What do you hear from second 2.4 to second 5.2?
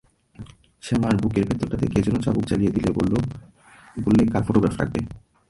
চালিয়ে দিলে, বললে, কার ফোটোগ্রাফ রাখবে?